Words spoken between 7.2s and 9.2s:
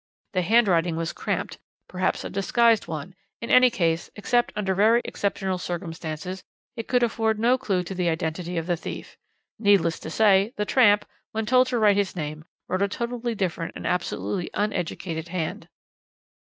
no clue to the identity of the thief.